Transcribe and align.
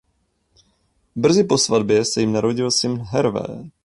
Brzy 1.15 1.43
po 1.43 1.57
svatbě 1.57 2.05
se 2.05 2.21
jim 2.21 2.33
narodil 2.33 2.71
syn 2.71 3.01
Hervé. 3.03 3.69